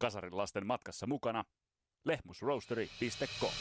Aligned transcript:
Kasarin 0.00 0.36
lasten 0.36 0.66
matkassa 0.66 1.06
mukana 1.06 1.44
lehmusroastery.com. 2.04 3.52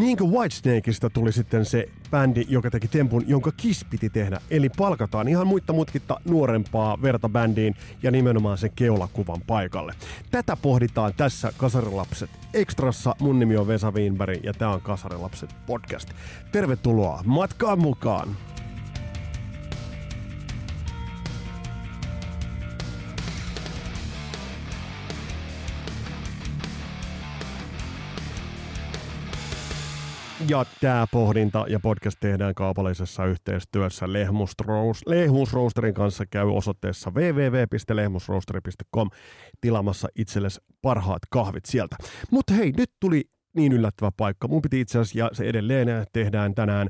niin 0.00 0.16
kuin 0.16 0.32
Whitesnakeista 0.32 1.10
tuli 1.10 1.32
sitten 1.32 1.64
se 1.64 1.88
bändi, 2.10 2.44
joka 2.48 2.70
teki 2.70 2.88
tempun, 2.88 3.24
jonka 3.26 3.52
Kiss 3.56 3.84
piti 3.90 4.10
tehdä. 4.10 4.40
Eli 4.50 4.68
palkataan 4.68 5.28
ihan 5.28 5.46
muitta 5.46 5.72
mutkitta 5.72 6.20
nuorempaa 6.24 7.02
verta 7.02 7.28
bändiin 7.28 7.74
ja 8.02 8.10
nimenomaan 8.10 8.58
sen 8.58 8.70
keulakuvan 8.76 9.40
paikalle. 9.46 9.94
Tätä 10.30 10.56
pohditaan 10.56 11.12
tässä 11.16 11.52
Kasarilapset 11.56 12.30
Extrassa. 12.54 13.16
Mun 13.20 13.38
nimi 13.38 13.56
on 13.56 13.66
Vesa 13.66 13.90
Wienberg 13.90 14.44
ja 14.44 14.52
tää 14.52 14.68
on 14.68 14.80
Kasarilapset 14.80 15.54
podcast. 15.66 16.10
Tervetuloa 16.52 17.22
matkaan 17.24 17.78
mukaan! 17.78 18.36
Ja 30.48 30.64
tämä 30.80 31.06
pohdinta 31.10 31.64
ja 31.68 31.80
podcast 31.80 32.16
tehdään 32.20 32.54
kaupallisessa 32.54 33.26
yhteistyössä 33.26 34.06
Lehmusroosterin 35.06 35.94
kanssa. 35.94 36.24
Käy 36.30 36.50
osoitteessa 36.50 37.10
www.lehmusroosteri.com 37.10 39.10
tilamassa 39.60 40.08
itsellesi 40.16 40.60
parhaat 40.82 41.22
kahvit 41.30 41.64
sieltä. 41.64 41.96
Mutta 42.30 42.54
hei, 42.54 42.72
nyt 42.76 42.90
tuli 43.00 43.24
niin 43.56 43.72
yllättävä 43.72 44.10
paikka. 44.16 44.48
Mun 44.48 44.62
piti 44.62 44.80
itse 44.80 44.98
asiassa, 44.98 45.18
ja 45.18 45.30
se 45.32 45.44
edelleen 45.44 45.88
tehdään 46.12 46.54
tänään, 46.54 46.88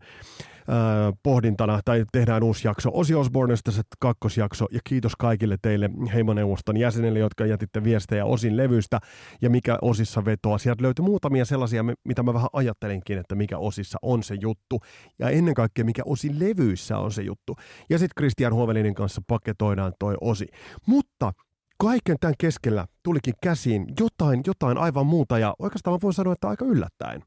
pohdintana, 1.22 1.80
tai 1.84 2.04
tehdään 2.12 2.42
uusi 2.42 2.68
jakso 2.68 2.90
Osi 2.92 3.14
Osbornesta, 3.14 3.70
se 3.70 3.82
kakkosjakso, 3.98 4.66
ja 4.72 4.80
kiitos 4.84 5.16
kaikille 5.16 5.56
teille 5.62 5.90
Heimoneuvoston 6.14 6.76
jäsenille, 6.76 7.18
jotka 7.18 7.46
jätitte 7.46 7.84
viestejä 7.84 8.24
Osin 8.24 8.56
levystä, 8.56 8.98
ja 9.42 9.50
mikä 9.50 9.78
Osissa 9.82 10.24
vetoa. 10.24 10.58
Sieltä 10.58 10.82
löytyi 10.82 11.04
muutamia 11.04 11.44
sellaisia, 11.44 11.84
mitä 12.04 12.22
mä 12.22 12.34
vähän 12.34 12.48
ajattelinkin, 12.52 13.18
että 13.18 13.34
mikä 13.34 13.58
Osissa 13.58 13.98
on 14.02 14.22
se 14.22 14.36
juttu, 14.40 14.80
ja 15.18 15.30
ennen 15.30 15.54
kaikkea 15.54 15.84
mikä 15.84 16.02
Osin 16.04 16.38
levyissä 16.38 16.98
on 16.98 17.12
se 17.12 17.22
juttu. 17.22 17.56
Ja 17.90 17.98
sitten 17.98 18.14
Christian 18.18 18.54
Huovelinin 18.54 18.94
kanssa 18.94 19.22
paketoidaan 19.26 19.92
toi 19.98 20.14
Osi. 20.20 20.46
Mutta 20.86 21.32
kaiken 21.78 22.16
tämän 22.20 22.34
keskellä 22.38 22.86
tulikin 23.02 23.34
käsiin 23.42 23.86
jotain, 24.00 24.40
jotain 24.46 24.78
aivan 24.78 25.06
muuta, 25.06 25.38
ja 25.38 25.54
oikeastaan 25.58 25.94
mä 25.94 25.98
voin 26.02 26.14
sanoa, 26.14 26.32
että 26.32 26.48
aika 26.48 26.64
yllättäen. 26.64 27.22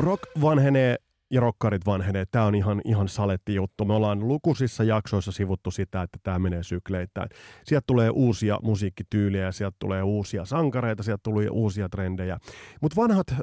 Rock 0.00 0.22
vanhenee 0.40 0.96
ja 1.30 1.40
rokkarit 1.40 1.86
vanhenee. 1.86 2.24
Tämä 2.30 2.44
on 2.44 2.54
ihan, 2.54 2.80
ihan 2.84 3.08
saletti 3.08 3.54
juttu. 3.54 3.84
Me 3.84 3.94
ollaan 3.94 4.28
lukuisissa 4.28 4.84
jaksoissa 4.84 5.32
sivuttu 5.32 5.70
sitä, 5.70 6.02
että 6.02 6.18
tämä 6.22 6.38
menee 6.38 6.62
sykleittäin. 6.62 7.28
Sieltä 7.64 7.84
tulee 7.86 8.10
uusia 8.10 8.58
musiikkityyliä, 8.62 9.52
sieltä 9.52 9.76
tulee 9.78 10.02
uusia 10.02 10.44
sankareita, 10.44 11.02
sieltä 11.02 11.20
tulee 11.22 11.48
uusia 11.50 11.88
trendejä. 11.88 12.38
Mutta 12.80 13.00
vanhat 13.00 13.30
äh, 13.30 13.38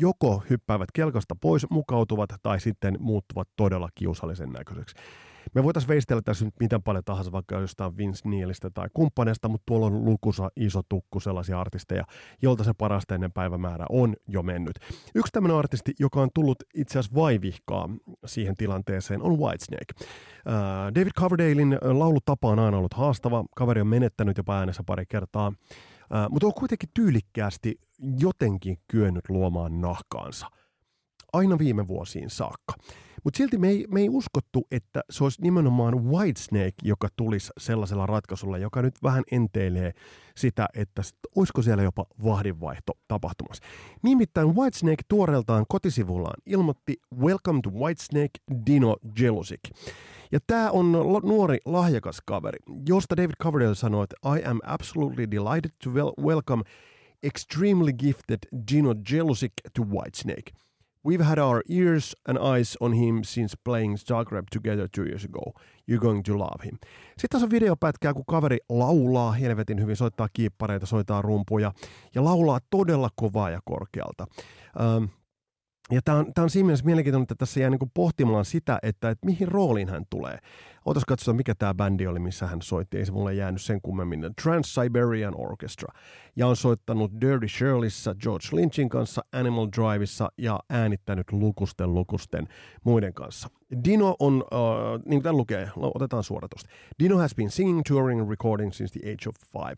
joko 0.00 0.42
hyppäävät 0.50 0.88
kelkasta 0.92 1.36
pois, 1.40 1.66
mukautuvat 1.70 2.30
tai 2.42 2.60
sitten 2.60 2.96
muuttuvat 3.00 3.48
todella 3.56 3.88
kiusallisen 3.94 4.52
näköiseksi. 4.52 4.94
Me 5.54 5.64
voitaisiin 5.64 5.88
veistellä 5.88 6.22
tässä 6.22 6.44
nyt 6.44 6.54
miten 6.60 6.82
paljon 6.82 7.04
tahansa 7.04 7.32
vaikka 7.32 7.60
jostain 7.60 7.96
Vince 7.96 8.28
Neilistä 8.28 8.70
tai 8.70 8.88
kumppaneista, 8.94 9.48
mutta 9.48 9.62
tuolla 9.66 9.86
on 9.86 10.04
lukuisa 10.04 10.50
iso 10.56 10.82
tukku 10.88 11.20
sellaisia 11.20 11.60
artisteja, 11.60 12.04
jolta 12.42 12.64
se 12.64 12.72
parasta 12.78 13.14
ennen 13.14 13.32
päivämäärä 13.32 13.86
on 13.88 14.14
jo 14.28 14.42
mennyt. 14.42 14.78
Yksi 15.14 15.32
tämmöinen 15.32 15.56
artisti, 15.56 15.92
joka 16.00 16.20
on 16.20 16.28
tullut 16.34 16.56
itse 16.74 16.98
asiassa 16.98 17.14
vaivihkaa 17.14 17.88
siihen 18.26 18.56
tilanteeseen, 18.56 19.22
on 19.22 19.38
Whitesnake. 19.38 19.94
David 20.94 21.12
Coverdalein 21.20 21.78
laulutapa 21.82 22.48
on 22.48 22.58
aina 22.58 22.76
ollut 22.78 22.94
haastava. 22.94 23.44
Kaveri 23.56 23.80
on 23.80 23.86
menettänyt 23.86 24.36
jopa 24.36 24.58
äänessä 24.58 24.82
pari 24.86 25.06
kertaa. 25.06 25.52
Mutta 26.30 26.46
on 26.46 26.54
kuitenkin 26.54 26.88
tyylikkäästi 26.94 27.80
jotenkin 28.18 28.78
kyennyt 28.88 29.28
luomaan 29.28 29.80
nahkaansa. 29.80 30.46
Aina 31.32 31.58
viime 31.58 31.88
vuosiin 31.88 32.30
saakka. 32.30 32.74
Mutta 33.24 33.38
silti 33.38 33.58
me 33.58 33.68
ei, 33.68 33.86
me 33.90 34.00
ei 34.00 34.08
uskottu, 34.08 34.66
että 34.70 35.00
se 35.10 35.24
olisi 35.24 35.42
nimenomaan 35.42 36.04
Whitesnake, 36.04 36.74
joka 36.82 37.08
tulisi 37.16 37.52
sellaisella 37.58 38.06
ratkaisulla, 38.06 38.58
joka 38.58 38.82
nyt 38.82 38.94
vähän 39.02 39.24
enteilee 39.30 39.92
sitä, 40.36 40.68
että 40.74 41.02
olisiko 41.36 41.62
siellä 41.62 41.82
jopa 41.82 42.06
vahdinvaihto 42.24 42.92
tapahtumassa. 43.08 43.64
Nimittäin 44.02 44.56
Whitesnake 44.56 45.02
tuoreeltaan 45.08 45.64
kotisivullaan 45.68 46.42
ilmoitti 46.46 46.96
Welcome 47.18 47.60
to 47.62 47.70
Whitesnake 47.70 48.64
Dino 48.66 48.96
Jelusic. 49.20 49.60
Ja 50.32 50.38
tämä 50.46 50.70
on 50.70 50.92
nuori 51.22 51.58
lahjakas 51.64 52.22
kaveri, 52.26 52.58
josta 52.88 53.16
David 53.16 53.34
Coverdale 53.42 53.74
sanoi, 53.74 54.04
että 54.04 54.16
I 54.36 54.44
am 54.44 54.58
absolutely 54.64 55.30
delighted 55.30 55.70
to 55.84 55.90
welcome 56.22 56.62
extremely 57.22 57.92
gifted 57.92 58.38
Dino 58.72 58.94
Jelusic 59.12 59.52
to 59.74 59.82
Whitesnake– 59.82 60.52
We've 61.08 61.24
had 61.24 61.38
our 61.38 61.62
ears 61.68 62.16
and 62.28 62.38
eyes 62.38 62.76
on 62.80 62.92
him 62.92 63.24
since 63.24 63.56
playing 63.64 63.96
Zagreb 63.96 64.48
together 64.50 64.88
two 64.88 65.04
years 65.04 65.24
ago. 65.24 65.52
You're 65.86 66.00
going 66.00 66.22
to 66.22 66.38
love 66.38 66.64
him. 66.64 66.78
Sitten 67.08 67.28
tässä 67.30 67.46
on 67.46 67.50
videopätkää, 67.50 68.14
kun 68.14 68.24
kaveri 68.26 68.58
laulaa 68.68 69.32
helvetin 69.32 69.80
hyvin, 69.80 69.96
soittaa 69.96 70.28
kiippareita, 70.32 70.86
soittaa 70.86 71.22
rumpuja 71.22 71.72
ja 72.14 72.24
laulaa 72.24 72.60
todella 72.70 73.08
kovaa 73.16 73.50
ja 73.50 73.60
korkealta. 73.64 74.26
Um, 74.96 75.08
ja 75.90 76.00
tämä 76.04 76.18
on, 76.18 76.32
on 76.38 76.50
siinä 76.50 76.66
mielessä 76.66 76.86
mielenkiintoinen, 76.86 77.22
että 77.22 77.34
tässä 77.34 77.60
jää 77.60 77.70
niin 77.70 77.90
pohtimaan 77.94 78.44
sitä, 78.44 78.78
että, 78.82 79.10
että 79.10 79.26
mihin 79.26 79.48
rooliin 79.48 79.88
hän 79.88 80.04
tulee. 80.10 80.38
Otas 80.84 81.04
katsoa, 81.04 81.34
mikä 81.34 81.54
tämä 81.54 81.74
bändi 81.74 82.06
oli, 82.06 82.18
missä 82.18 82.46
hän 82.46 82.62
soitti. 82.62 82.98
Ei 82.98 83.06
se 83.06 83.12
mulle 83.12 83.34
jäänyt 83.34 83.62
sen 83.62 83.80
kummemmin. 83.80 84.20
Trans-Siberian 84.42 85.34
Orchestra. 85.36 85.94
Ja 86.36 86.46
on 86.46 86.56
soittanut 86.56 87.12
Dirty 87.20 87.48
Shirleyssä 87.48 88.14
George 88.14 88.46
Lynchin 88.52 88.88
kanssa, 88.88 89.24
Animal 89.32 89.68
Driveissa 89.76 90.28
ja 90.38 90.60
äänittänyt 90.70 91.32
lukusten 91.32 91.94
lukusten 91.94 92.48
muiden 92.84 93.14
kanssa. 93.14 93.48
Dino 93.84 94.16
on, 94.18 94.34
uh, 94.34 94.98
niin 95.04 95.04
kuin 95.04 95.22
tämän 95.22 95.36
lukee, 95.36 95.70
otetaan 95.76 96.24
suoratusta. 96.24 96.70
Dino 96.98 97.18
has 97.18 97.34
been 97.34 97.50
singing, 97.50 97.82
touring 97.88 98.30
recording 98.30 98.72
since 98.72 99.00
the 99.00 99.12
age 99.12 99.28
of 99.28 99.34
five 99.52 99.76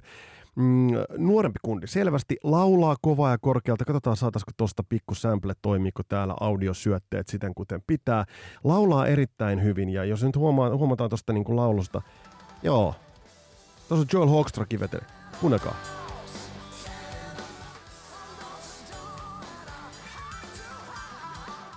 mm, 0.56 0.88
nuorempi 1.18 1.58
kundi 1.62 1.86
selvästi 1.86 2.36
laulaa 2.42 2.96
kovaa 3.02 3.30
ja 3.30 3.38
korkealta. 3.38 3.84
Katsotaan 3.84 4.16
saataisiko 4.16 4.52
tuosta 4.56 4.82
pikku 4.88 5.14
sample, 5.14 5.52
toimiiko 5.62 6.02
täällä 6.08 6.34
audiosyötteet 6.40 7.28
siten 7.28 7.54
kuten 7.54 7.82
pitää. 7.86 8.24
Laulaa 8.64 9.06
erittäin 9.06 9.62
hyvin 9.62 9.88
ja 9.88 10.04
jos 10.04 10.22
nyt 10.24 10.36
huomaa, 10.36 10.76
huomataan 10.76 11.10
tuosta 11.10 11.32
niin 11.32 11.56
laulusta, 11.56 12.02
joo, 12.62 12.94
tuossa 13.88 14.02
on 14.02 14.20
Joel 14.20 14.28
Hawkstrakin 14.28 14.80
veteli. 14.80 15.04
Kuunnelkaa. 15.40 15.74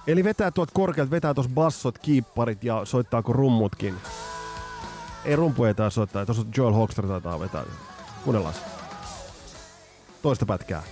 Eli 0.07 0.23
vetää 0.23 0.51
tuot 0.51 0.71
korkeat, 0.73 1.11
vetää 1.11 1.33
tuossa 1.33 1.51
bassot, 1.53 1.97
kiipparit 1.97 2.63
ja 2.63 2.85
soittaako 2.85 3.33
rummutkin. 3.33 3.95
Ei 5.25 5.35
rumpuja 5.35 5.73
tää 5.73 5.89
soittaa, 5.89 6.25
tuossa 6.25 6.45
Joel 6.57 6.73
Hawkstra 6.73 7.07
taitaa 7.07 7.39
vetää. 7.39 7.63
Kuunnellaan. 8.23 8.55
Toista 10.21 10.45
pätkää. 10.45 10.83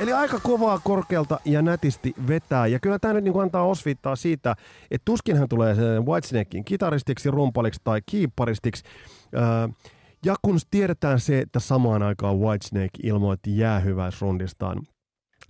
Eli 0.00 0.12
aika 0.12 0.40
kovaa 0.40 0.80
korkealta 0.84 1.40
ja 1.44 1.62
nätisti 1.62 2.14
vetää. 2.28 2.66
Ja 2.66 2.80
kyllä 2.80 2.98
tämä 2.98 3.14
nyt 3.14 3.24
niin 3.24 3.40
antaa 3.40 3.66
osviittaa 3.66 4.16
siitä, 4.16 4.54
että 4.90 5.04
tuskin 5.04 5.36
hän 5.36 5.48
tulee 5.48 5.76
Whitesnakein 6.06 6.64
kitaristiksi, 6.64 7.30
rumpaliksi 7.30 7.80
tai 7.84 8.00
kiipparistiksi. 8.06 8.84
Öö, 9.36 9.68
ja 10.24 10.34
kun 10.42 10.58
tiedetään 10.70 11.20
se, 11.20 11.38
että 11.38 11.60
samaan 11.60 12.02
aikaan 12.02 12.38
Whitesnake 12.38 12.98
ilmoitti 13.02 13.58
jäähyväisrundistaan 13.58 14.82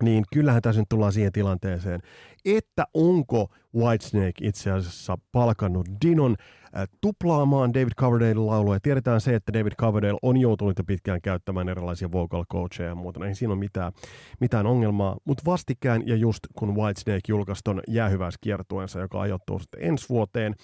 niin 0.02 0.24
kyllähän 0.32 0.62
tässä 0.62 0.80
nyt 0.80 0.88
tullaan 0.88 1.12
siihen 1.12 1.32
tilanteeseen, 1.32 2.00
että 2.44 2.84
onko 2.94 3.48
Whitesnake 3.74 4.32
itse 4.40 4.70
asiassa 4.70 5.18
palkannut 5.32 5.88
Dinon 6.04 6.36
äh, 6.38 6.88
tuplaamaan 7.00 7.74
David 7.74 7.92
Coverdale 7.96 8.34
laulua. 8.34 8.80
tiedetään 8.80 9.20
se, 9.20 9.34
että 9.34 9.52
David 9.52 9.72
Coverdale 9.72 10.18
on 10.22 10.36
joutunut 10.36 10.78
jo 10.78 10.84
pitkään 10.84 11.20
käyttämään 11.20 11.68
erilaisia 11.68 12.12
vocal 12.12 12.44
coacheja 12.52 12.88
ja 12.88 12.94
muuta. 12.94 13.26
Ei 13.26 13.34
siinä 13.34 13.52
ole 13.52 13.58
mitään, 13.58 13.92
mitään 14.40 14.66
ongelmaa. 14.66 15.16
Mutta 15.24 15.42
vastikään 15.46 16.08
ja 16.08 16.16
just 16.16 16.40
kun 16.58 16.76
Whitesnake 16.76 17.20
julkaisi 17.28 17.60
ton 17.64 17.82
jäähyväiskiertueensa, 17.88 19.00
joka 19.00 19.20
ajoittuu 19.20 19.58
sitten 19.58 19.82
ensi 19.82 20.08
vuoteen 20.08 20.54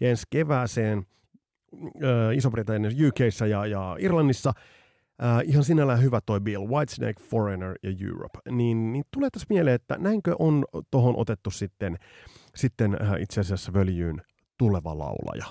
ja 0.00 0.10
ensi 0.10 0.26
kevääseen, 0.30 1.06
äh, 1.78 2.36
Iso-Britanniassa, 2.36 3.08
UKissa 3.08 3.46
ja, 3.46 3.66
ja 3.66 3.96
Irlannissa– 4.00 4.52
Uh, 5.22 5.50
ihan 5.50 5.64
sinällään 5.64 6.02
hyvä 6.02 6.20
toi 6.20 6.40
Bill, 6.40 6.66
Whitesnake, 6.66 7.22
Foreigner 7.22 7.74
ja 7.82 7.92
Europe. 8.06 8.38
Niin, 8.50 8.92
niin 8.92 9.04
tulee 9.10 9.30
tässä 9.30 9.46
mieleen, 9.50 9.74
että 9.74 9.96
näinkö 9.98 10.36
on 10.38 10.64
tuohon 10.90 11.16
otettu 11.16 11.50
sitten 11.50 11.98
sitten 12.56 12.96
äh, 13.02 13.20
itse 13.20 13.40
asiassa 13.40 13.72
völjyyn 13.72 14.22
tuleva 14.58 14.98
laulaja. 14.98 15.46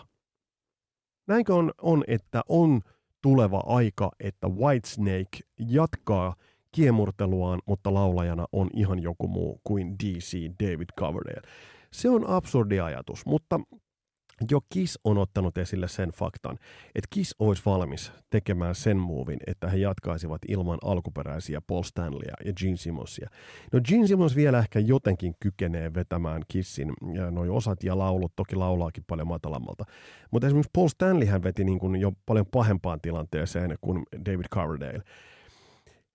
Näinkö 1.27 1.56
on, 1.56 1.71
on, 1.81 2.03
että 2.07 2.41
on 2.50 2.81
tuleva 3.21 3.63
aika, 3.65 4.12
että 4.19 4.47
Whitesnake 4.47 5.39
jatkaa 5.59 6.35
kiemurteluaan, 6.71 7.61
mutta 7.65 7.94
laulajana 7.94 8.45
on 8.51 8.69
ihan 8.73 9.00
joku 9.00 9.27
muu 9.27 9.61
kuin 9.63 9.95
DC 10.00 10.38
David 10.63 10.89
Coverdale. 11.00 11.41
Se 11.91 12.09
on 12.09 12.27
absurdi 12.27 12.79
ajatus, 12.79 13.25
mutta 13.25 13.59
jo 14.51 14.59
Kiss 14.69 14.99
on 15.03 15.17
ottanut 15.17 15.57
esille 15.57 15.87
sen 15.87 16.09
faktan, 16.09 16.57
että 16.95 17.07
Kiss 17.09 17.35
olisi 17.39 17.61
valmis 17.65 18.11
tekemään 18.29 18.75
sen 18.75 18.97
muuvin, 18.97 19.39
että 19.47 19.69
he 19.69 19.77
jatkaisivat 19.77 20.41
ilman 20.47 20.77
alkuperäisiä 20.83 21.61
Paul 21.61 21.83
Stanleya 21.83 22.33
ja 22.45 22.53
Gene 22.53 22.77
Simmonsia. 22.77 23.29
No 23.73 23.79
Gene 23.89 24.07
Simmons 24.07 24.35
vielä 24.35 24.59
ehkä 24.59 24.79
jotenkin 24.79 25.33
kykenee 25.39 25.93
vetämään 25.93 26.41
Kissin 26.47 26.93
noi 27.31 27.49
osat 27.49 27.83
ja 27.83 27.97
laulut, 27.97 28.35
toki 28.35 28.55
laulaakin 28.55 29.03
paljon 29.07 29.27
matalammalta. 29.27 29.83
Mutta 30.31 30.47
esimerkiksi 30.47 30.71
Paul 30.73 30.87
Stanley 30.87 31.27
hän 31.27 31.43
veti 31.43 31.63
niin 31.63 31.79
kuin 31.79 31.95
jo 31.95 32.11
paljon 32.25 32.45
pahempaan 32.45 33.01
tilanteeseen 33.01 33.75
kuin 33.81 34.03
David 34.25 34.45
Coverdale. 34.53 35.01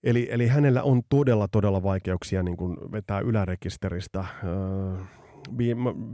Eli, 0.04 0.28
eli 0.30 0.46
hänellä 0.46 0.82
on 0.82 1.02
todella, 1.08 1.48
todella 1.48 1.82
vaikeuksia 1.82 2.42
niin 2.42 2.56
kuin 2.56 2.76
vetää 2.92 3.20
ylärekisteristä. 3.20 4.24
Öö, 4.44 5.04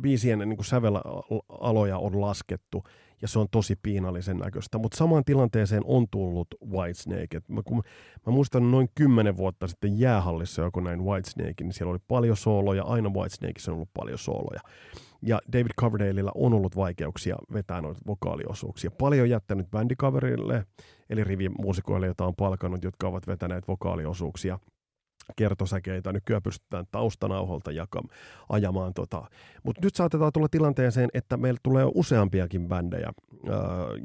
biisien 0.00 0.38
niin 0.38 0.56
kuin 0.56 0.66
sävelaloja 0.66 1.98
on 1.98 2.20
laskettu 2.20 2.84
ja 3.22 3.28
se 3.28 3.38
on 3.38 3.46
tosi 3.50 3.76
piinallisen 3.82 4.38
näköistä. 4.38 4.78
Mutta 4.78 4.96
samaan 4.96 5.24
tilanteeseen 5.24 5.82
on 5.84 6.06
tullut 6.10 6.48
Whitesnake. 6.70 7.40
Mä, 7.48 7.62
kun 7.62 7.82
mä 8.26 8.32
muistan 8.32 8.70
noin 8.70 8.88
kymmenen 8.94 9.36
vuotta 9.36 9.66
sitten 9.66 9.98
jäähallissa 9.98 10.62
joku 10.62 10.80
näin 10.80 11.04
Whitesnake, 11.04 11.64
niin 11.64 11.72
siellä 11.72 11.90
oli 11.90 11.98
paljon 12.08 12.36
sooloja, 12.36 12.82
aina 12.82 13.10
Whitesnakeissa 13.10 13.70
on 13.70 13.74
ollut 13.74 13.94
paljon 13.94 14.18
sooloja. 14.18 14.60
Ja 15.22 15.40
David 15.52 15.70
Coverdaleilla 15.80 16.32
on 16.34 16.54
ollut 16.54 16.76
vaikeuksia 16.76 17.36
vetää 17.52 17.80
noita 17.80 18.00
vokaaliosuuksia. 18.06 18.90
Paljon 18.90 19.30
jättänyt 19.30 19.70
bändikaverille, 19.70 20.66
eli 21.10 21.24
rivimuusikoille, 21.24 22.06
joita 22.06 22.26
on 22.26 22.36
palkannut, 22.36 22.84
jotka 22.84 23.08
ovat 23.08 23.26
vetäneet 23.26 23.68
vokaaliosuuksia– 23.68 24.58
kertosäkeitä. 25.36 26.12
Nykyään 26.12 26.42
pystytään 26.42 26.84
taustanauholta 26.90 27.72
jaka, 27.72 28.02
ajamaan. 28.48 28.94
Tota. 28.94 29.24
Mutta 29.62 29.80
nyt 29.84 29.94
saatetaan 29.94 30.32
tulla 30.32 30.48
tilanteeseen, 30.48 31.08
että 31.14 31.36
meillä 31.36 31.60
tulee 31.62 31.84
useampiakin 31.94 32.68
bändejä, 32.68 33.08
äh, 33.08 33.54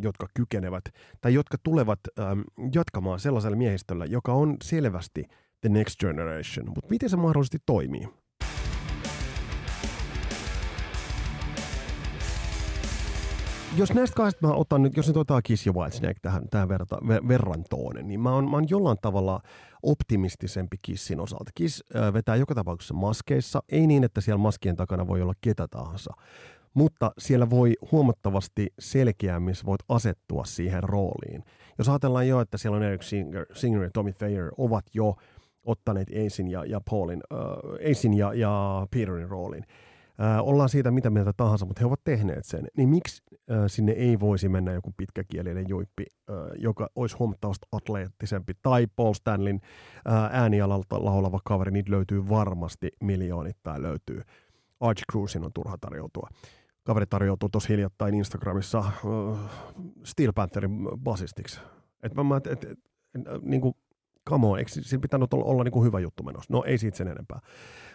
jotka 0.01 0.27
kykenevät 0.33 0.83
tai 1.21 1.33
jotka 1.33 1.57
tulevat 1.63 1.99
äh, 2.19 2.25
jatkamaan 2.73 3.19
sellaisella 3.19 3.57
miehistöllä, 3.57 4.05
joka 4.05 4.33
on 4.33 4.57
selvästi 4.63 5.25
the 5.61 5.69
next 5.69 5.99
generation. 5.99 6.65
Mutta 6.65 6.89
miten 6.89 7.09
se 7.09 7.17
mahdollisesti 7.17 7.57
toimii? 7.65 8.20
Jos 13.77 13.93
näistä 13.93 14.15
kahdesta 14.15 14.47
mä 14.47 14.53
otan 14.53 14.83
nyt, 14.83 14.97
jos 14.97 15.07
nyt 15.07 15.17
otetaan 15.17 15.41
Kiss 15.43 15.65
ja 15.65 15.73
Whitesnake 15.73 16.19
tähän, 16.21 16.49
tähän 16.49 16.69
verta, 16.69 16.97
verrantoon, 17.27 17.95
niin 18.03 18.19
mä 18.19 18.33
oon, 18.33 18.49
mä 18.49 18.57
oon 18.57 18.69
jollain 18.69 18.97
tavalla 19.01 19.41
optimistisempi 19.83 20.77
Kissin 20.81 21.19
osalta. 21.19 21.51
Kiss 21.55 21.83
äh, 21.95 22.13
vetää 22.13 22.35
joka 22.35 22.55
tapauksessa 22.55 22.93
maskeissa, 22.93 23.63
ei 23.69 23.87
niin, 23.87 24.03
että 24.03 24.21
siellä 24.21 24.41
maskien 24.41 24.75
takana 24.75 25.07
voi 25.07 25.21
olla 25.21 25.33
ketä 25.41 25.67
tahansa, 25.67 26.13
mutta 26.73 27.11
siellä 27.17 27.49
voi 27.49 27.73
huomattavasti 27.91 28.73
selkeämmin 28.79 29.55
voit 29.65 29.81
asettua 29.89 30.45
siihen 30.45 30.83
rooliin. 30.83 31.43
Jos 31.77 31.89
ajatellaan 31.89 32.27
jo, 32.27 32.41
että 32.41 32.57
siellä 32.57 32.77
on 32.77 32.83
Eric 32.83 33.01
Singer, 33.01 33.45
Singer 33.53 33.83
ja 33.83 33.89
Tommy 33.93 34.13
Thayer 34.13 34.51
ovat 34.57 34.85
jo 34.93 35.15
ottaneet 35.63 36.07
Aisin 36.23 36.47
ja, 36.47 36.65
ja 36.65 36.81
Paulin, 36.89 37.21
äh, 37.33 37.39
Aisin 37.87 38.13
ja, 38.13 38.33
ja 38.33 38.87
Peterin 38.91 39.29
roolin, 39.29 39.63
Ollaan 40.41 40.69
siitä 40.69 40.91
mitä 40.91 41.09
mieltä 41.09 41.33
tahansa, 41.37 41.65
mutta 41.65 41.79
he 41.79 41.85
ovat 41.85 42.03
tehneet 42.03 42.45
sen, 42.45 42.67
niin 42.77 42.89
miksi 42.89 43.23
sinne 43.67 43.91
ei 43.91 44.19
voisi 44.19 44.49
mennä 44.49 44.71
joku 44.71 44.93
pitkäkielinen 44.97 45.65
juippi, 45.69 46.05
joka 46.57 46.89
olisi 46.95 47.15
huomattavasti 47.19 47.67
atleettisempi, 47.71 48.53
tai 48.61 48.87
Paul 48.95 49.13
Stanlin 49.13 49.61
äänialalta 50.31 51.05
laulava 51.05 51.39
kaveri, 51.45 51.71
niitä 51.71 51.91
löytyy 51.91 52.29
varmasti 52.29 52.89
miljoonittain 53.03 53.81
löytyy. 53.81 54.21
Archie 54.79 55.03
Cruisin 55.11 55.45
on 55.45 55.53
turha 55.53 55.77
tarjoutua. 55.81 56.29
Kaveri 56.83 57.05
tarjoutuu 57.05 57.49
tosi 57.49 57.69
hiljattain 57.69 58.13
Instagramissa 58.13 58.83
Steel 60.03 60.31
Pantherin 60.35 60.87
basistiksi. 61.03 61.61
Et 62.03 62.13
mä, 62.15 62.37
et, 62.37 62.47
et, 62.47 62.63
et, 62.63 62.79
niin 63.41 63.61
kuin 63.61 63.73
come 64.29 64.47
on, 64.47 64.59
eikö 64.59 64.71
siinä 64.71 65.01
pitänyt 65.01 65.33
olla, 65.33 65.45
olla 65.45 65.63
niin 65.63 65.71
kuin 65.71 65.85
hyvä 65.85 65.99
juttu 65.99 66.23
menossa? 66.23 66.53
No 66.53 66.63
ei 66.67 66.77
siitä 66.77 66.97
sen 66.97 67.07
enempää. 67.07 67.39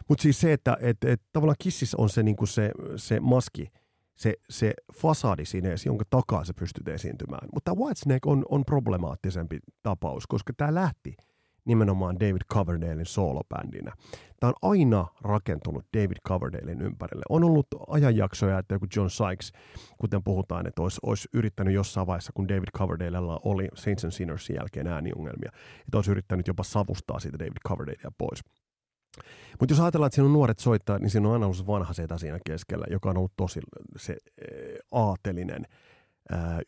Mutta 0.09 0.23
siis 0.23 0.41
se, 0.41 0.53
että 0.53 0.77
et, 0.81 1.05
et, 1.05 1.23
tavallaan 1.33 1.57
Kississä 1.59 1.97
on 2.01 2.09
se, 2.09 2.23
niin 2.23 2.37
kuin 2.37 2.49
se, 2.49 2.71
se 2.97 3.21
maski, 3.21 3.69
se, 4.17 4.35
se 4.51 4.75
fasadi 4.95 5.45
siinä, 5.45 5.69
jonka 5.87 6.05
takaa 6.11 6.45
se 6.45 6.53
pystyt 6.53 6.89
esiintymään. 6.89 7.49
Mutta 7.55 7.75
Whitesnake 7.75 8.21
on, 8.27 8.45
on 8.49 8.65
problemaattisempi 8.65 9.59
tapaus, 9.83 10.27
koska 10.27 10.53
tämä 10.57 10.75
lähti– 10.75 11.17
nimenomaan 11.67 12.21
David 12.21 12.43
Coverdalein 12.53 13.07
soolobändinä. 13.07 13.93
Tämä 14.41 14.53
on 14.63 14.71
aina 14.71 15.07
rakentunut 15.21 15.85
David 15.97 16.17
Coverdalein 16.29 16.81
ympärille. 16.81 17.23
On 17.29 17.45
ollut 17.45 17.67
ajanjaksoja, 17.89 18.59
että 18.59 18.75
joku 18.75 18.87
John 18.97 19.11
Sykes, 19.11 19.53
kuten 19.99 20.23
puhutaan, 20.25 20.67
että 20.67 20.83
olisi, 20.83 21.01
olisi 21.03 21.29
yrittänyt 21.33 21.75
jossain 21.75 22.07
vaiheessa, 22.07 22.33
kun 22.35 22.49
David 22.49 22.69
Coverdalella 22.79 23.41
oli 23.45 23.69
Saints 23.75 24.05
and 24.05 24.13
Sinnersin 24.13 24.57
jälkeen 24.57 24.87
ääniongelmia, 24.87 25.51
että 25.81 25.99
olisi 25.99 26.11
yrittänyt 26.11 26.47
jopa 26.49 26.63
savustaa 26.63 27.21
siitä 27.21 27.39
David 27.39 27.61
Coverdalea 27.69 28.11
pois. 28.19 28.45
Mutta 29.61 29.73
jos 29.73 29.81
ajatellaan, 29.81 30.07
että 30.07 30.15
siinä 30.15 30.27
on 30.27 30.33
nuoret 30.33 30.59
soittaa, 30.59 30.99
niin 30.99 31.11
siinä 31.11 31.29
on 31.29 31.33
aina 31.33 31.47
ollut 31.47 31.67
vanha 31.67 31.93
setä 31.93 32.19
siinä 32.19 32.39
keskellä, 32.47 32.87
joka 32.91 33.11
on 33.11 33.17
ollut 33.17 33.33
tosi 33.37 33.61
se 33.97 34.17
aatelinen– 34.93 35.67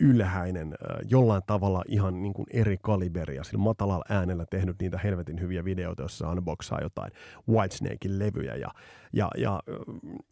ylhäinen, 0.01 0.75
jollain 1.11 1.43
tavalla 1.47 1.83
ihan 1.89 2.23
niin 2.23 2.33
kuin 2.35 2.47
eri 2.53 2.77
kaliberia, 2.83 3.45
sillä 3.45 3.59
matalalla 3.59 4.05
äänellä 4.09 4.47
tehnyt 4.51 4.77
niitä 4.81 4.99
helvetin 4.99 5.41
hyviä 5.41 5.65
videoita, 5.65 6.03
joissa 6.03 6.31
unboxaa 6.31 6.81
jotain 6.83 7.13
Whitesnakein 7.49 8.19
levyjä 8.19 8.57
ja, 8.57 8.71
ja, 9.13 9.31
ja 9.39 9.63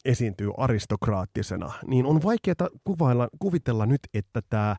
esiintyy 0.04 0.50
aristokraattisena, 0.56 1.72
niin 1.86 2.06
on 2.06 2.22
vaikeaa 2.22 2.68
kuvailla, 2.84 3.28
kuvitella 3.38 3.86
nyt, 3.86 4.00
että 4.14 4.40
tämä 4.50 4.76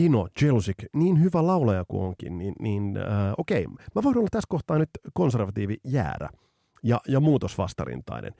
Dino 0.00 0.28
Jelsic, 0.42 0.84
niin 0.94 1.22
hyvä 1.22 1.46
laulaja 1.46 1.84
kuin 1.88 2.02
onkin, 2.02 2.38
niin, 2.38 2.54
niin 2.60 2.96
äh, 2.96 3.32
okei, 3.38 3.66
mä 3.66 4.02
voin 4.02 4.18
olla 4.18 4.28
tässä 4.30 4.46
kohtaa 4.48 4.78
nyt 4.78 4.90
konservatiivi 5.14 5.76
jäärä 5.84 6.28
ja, 6.82 7.00
ja 7.08 7.20
muutosvastarintainen. 7.20 8.34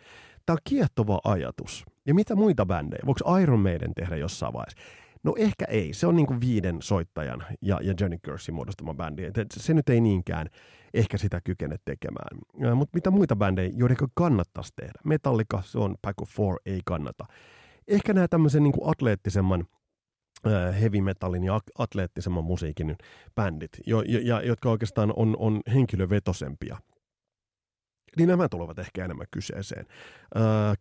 Tämä 0.47 0.55
on 0.55 0.59
kiehtova 0.65 1.21
ajatus. 1.25 1.85
Ja 2.07 2.15
mitä 2.15 2.35
muita 2.35 2.67
bändejä? 2.67 3.03
Voiko 3.07 3.39
Iron 3.39 3.61
Maiden 3.61 3.95
tehdä 3.95 4.17
jossain 4.17 4.53
vaiheessa? 4.53 4.79
No 5.25 5.35
ehkä 5.39 5.65
ei. 5.65 5.95
Se 5.95 6.07
on 6.07 6.17
niin 6.17 6.27
kuin 6.27 6.41
viiden 6.41 6.83
soittajan 6.83 7.45
ja, 7.61 7.81
ja 7.83 7.95
Johnny 8.01 8.19
Kersin 8.23 8.55
muodostama 8.55 8.95
bändi. 8.95 9.25
Et 9.25 9.35
se 9.57 9.75
nyt 9.75 9.89
ei 9.89 10.01
niinkään 10.01 10.47
ehkä 10.95 11.19
sitä 11.19 11.41
kykene 11.45 11.77
tekemään. 11.85 12.39
Mutta 12.77 12.95
mitä 12.95 13.11
muita 13.11 13.37
bändejä, 13.37 13.73
joiden 13.77 13.97
kannattaisi 14.15 14.73
tehdä? 14.77 15.01
Metallica, 15.05 15.63
se 15.65 15.79
on 15.79 15.97
Pack 16.03 16.23
of 16.23 16.31
Four, 16.31 16.61
ei 16.67 16.81
kannata. 16.85 17.25
Ehkä 17.89 18.13
nämä 18.13 18.29
tämmöisen 18.29 18.63
niin 18.63 18.73
kuin 18.73 18.91
atleettisemman 18.91 19.67
heavy 20.81 21.01
metallin 21.01 21.45
ja 21.45 21.61
atleettisemman 21.79 22.45
musiikin 22.45 22.97
bändit, 23.35 23.71
jo, 23.87 24.03
ja, 24.03 24.43
jotka 24.43 24.71
oikeastaan 24.71 25.13
on, 25.17 25.37
on 25.39 25.61
henkilövetosempia, 25.75 26.79
niin 28.17 28.29
nämä 28.29 28.49
tulevat 28.49 28.79
ehkä 28.79 29.05
enemmän 29.05 29.27
kyseeseen. 29.31 29.87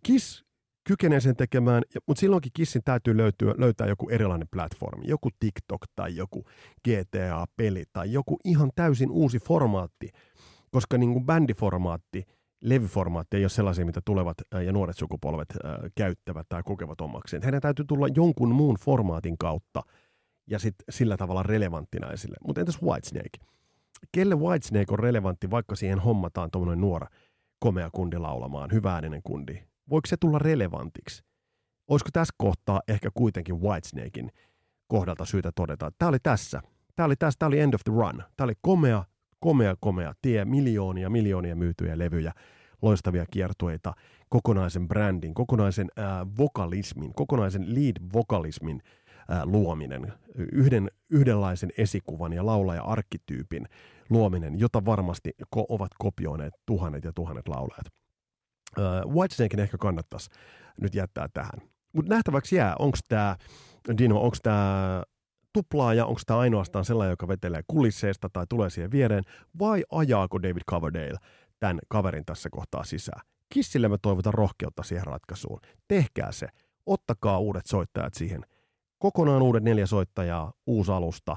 Kiss 0.03 0.45
kykenee 0.91 1.19
sen 1.19 1.35
tekemään, 1.35 1.83
mutta 2.07 2.19
silloinkin 2.19 2.51
Kissin 2.55 2.81
täytyy 2.85 3.17
löytyä, 3.17 3.53
löytää 3.57 3.87
joku 3.87 4.09
erilainen 4.09 4.47
platformi, 4.51 5.05
joku 5.07 5.29
TikTok 5.39 5.81
tai 5.95 6.15
joku 6.15 6.43
GTA-peli 6.87 7.83
tai 7.93 8.13
joku 8.13 8.37
ihan 8.45 8.71
täysin 8.75 9.11
uusi 9.11 9.39
formaatti, 9.39 10.09
koska 10.71 10.97
niin 10.97 11.13
kuin 11.13 11.25
bändiformaatti, 11.25 12.23
levyformaatti 12.61 13.37
ei 13.37 13.43
ole 13.43 13.49
sellaisia, 13.49 13.85
mitä 13.85 14.01
tulevat 14.05 14.37
ja 14.65 14.71
nuoret 14.71 14.97
sukupolvet 14.97 15.47
äh, 15.51 15.75
käyttävät 15.95 16.45
tai 16.49 16.63
kokevat 16.63 17.01
omakseen. 17.01 17.43
Heidän 17.43 17.61
täytyy 17.61 17.85
tulla 17.85 18.07
jonkun 18.15 18.55
muun 18.55 18.75
formaatin 18.79 19.37
kautta 19.37 19.81
ja 20.47 20.59
sit 20.59 20.75
sillä 20.89 21.17
tavalla 21.17 21.43
relevanttina 21.43 22.11
esille. 22.11 22.37
Mutta 22.47 22.61
entäs 22.61 22.81
Whitesnake? 22.81 23.37
Kelle 24.11 24.35
Whitesnake 24.35 24.93
on 24.93 24.99
relevantti, 24.99 25.51
vaikka 25.51 25.75
siihen 25.75 25.99
hommataan 25.99 26.51
tuommoinen 26.51 26.81
nuora 26.81 27.07
komea 27.59 27.89
kundi 27.91 28.17
laulamaan, 28.17 28.71
hyvääninen 28.71 29.21
kundi, 29.23 29.70
voiko 29.89 30.07
se 30.07 30.17
tulla 30.17 30.39
relevantiksi? 30.39 31.23
Olisiko 31.87 32.09
tässä 32.13 32.33
kohtaa 32.37 32.81
ehkä 32.87 33.09
kuitenkin 33.13 33.61
Whitesnakein 33.61 34.31
kohdalta 34.87 35.25
syytä 35.25 35.51
todeta, 35.55 35.87
että 35.87 35.95
tämä 35.97 36.09
oli 36.09 36.19
tässä. 36.23 36.61
Tämä 36.95 37.05
oli 37.05 37.15
tässä, 37.15 37.39
tämä 37.39 37.47
oli 37.47 37.59
end 37.59 37.73
of 37.73 37.81
the 37.83 37.93
run. 37.93 38.23
Tämä 38.37 38.45
oli 38.45 38.53
komea, 38.61 39.03
komea, 39.39 39.75
komea 39.79 40.13
tie, 40.21 40.45
miljoonia, 40.45 41.09
miljoonia 41.09 41.55
myytyjä 41.55 41.97
levyjä, 41.97 42.33
loistavia 42.81 43.25
kiertueita, 43.31 43.93
kokonaisen 44.29 44.87
brändin, 44.87 45.33
kokonaisen 45.33 45.87
äh, 45.99 46.05
vokalismin, 46.37 47.13
kokonaisen 47.13 47.75
lead-vokalismin 47.75 48.81
äh, 49.31 49.41
luominen, 49.43 50.13
yhden, 50.35 50.91
yhdenlaisen 51.09 51.69
esikuvan 51.77 52.33
ja 52.33 52.45
laulaja-arkkityypin 52.45 53.65
luominen, 54.09 54.59
jota 54.59 54.85
varmasti 54.85 55.31
ko- 55.55 55.65
ovat 55.69 55.91
kopioineet 55.99 56.53
tuhannet 56.65 57.03
ja 57.03 57.13
tuhannet 57.13 57.47
laulajat. 57.47 58.00
Whitesnakein 59.07 59.59
ehkä 59.59 59.77
kannattaisi 59.77 60.29
nyt 60.81 60.95
jättää 60.95 61.27
tähän. 61.33 61.61
Mutta 61.93 62.13
nähtäväksi 62.13 62.55
jää, 62.55 62.75
onko 62.79 62.97
tämä, 63.07 63.35
Dino, 63.97 64.21
onko 64.21 64.37
tämä 64.43 65.03
tuplaaja, 65.53 66.05
onko 66.05 66.21
tämä 66.25 66.39
ainoastaan 66.39 66.85
sellainen, 66.85 67.11
joka 67.11 67.27
vetelee 67.27 67.61
kulisseista 67.67 68.29
tai 68.33 68.45
tulee 68.49 68.69
siihen 68.69 68.91
viereen, 68.91 69.23
vai 69.59 69.83
ajaako 69.91 70.41
David 70.41 70.61
Coverdale 70.69 71.17
tämän 71.59 71.79
kaverin 71.87 72.25
tässä 72.25 72.49
kohtaa 72.49 72.83
sisään? 72.83 73.21
Kissille 73.49 73.87
me 73.87 73.97
toivotan 74.01 74.33
rohkeutta 74.33 74.83
siihen 74.83 75.07
ratkaisuun. 75.07 75.59
Tehkää 75.87 76.31
se. 76.31 76.47
Ottakaa 76.85 77.39
uudet 77.39 77.65
soittajat 77.65 78.13
siihen. 78.13 78.45
Kokonaan 78.99 79.41
uudet 79.41 79.63
neljä 79.63 79.85
soittajaa, 79.85 80.53
uusi 80.67 80.91
alusta, 80.91 81.35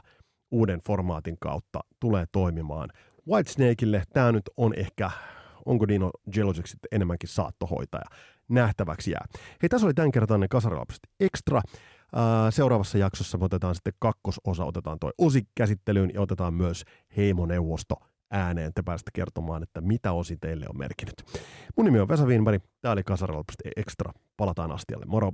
uuden 0.50 0.80
formaatin 0.86 1.36
kautta 1.40 1.80
tulee 2.00 2.24
toimimaan. 2.32 2.88
Whitesnakeille 3.28 4.02
tämä 4.12 4.32
nyt 4.32 4.50
on 4.56 4.74
ehkä, 4.76 5.10
onko 5.66 5.88
Dino 5.88 6.10
Jelosic 6.36 6.66
sitten 6.66 6.88
enemmänkin 6.92 7.28
saattohoitaja. 7.28 8.04
Nähtäväksi 8.48 9.10
jää. 9.10 9.24
Hei, 9.62 9.68
tässä 9.68 9.86
oli 9.86 9.94
tämänkertainen 9.94 10.48
Kasarilapset 10.48 11.00
Extra. 11.20 11.60
Seuraavassa 12.50 12.98
jaksossa 12.98 13.38
me 13.38 13.44
otetaan 13.44 13.74
sitten 13.74 13.92
kakkososa, 13.98 14.64
otetaan 14.64 14.98
toi 14.98 15.12
osi 15.18 15.42
käsittelyyn 15.54 16.10
ja 16.14 16.20
otetaan 16.20 16.54
myös 16.54 16.84
heimoneuvosto 17.16 17.94
ääneen. 18.30 18.72
Te 18.74 18.82
pääsette 18.82 19.10
kertomaan, 19.14 19.62
että 19.62 19.80
mitä 19.80 20.12
osi 20.12 20.36
teille 20.36 20.66
on 20.68 20.78
merkinnyt. 20.78 21.24
Mun 21.76 21.84
nimi 21.84 22.00
on 22.00 22.08
Vesa 22.08 22.26
Wienberg, 22.26 22.62
tää 22.80 22.92
oli 22.92 23.02
Kasarilapset 23.02 23.60
Extra. 23.76 24.12
Palataan 24.36 24.72
astialle. 24.72 25.06
Moro! 25.06 25.30